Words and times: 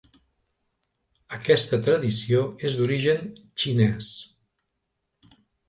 Aquesta 1.37 1.79
tradició 1.89 2.41
és 2.71 2.79
d'origen 2.81 3.23
xinès. 3.67 4.11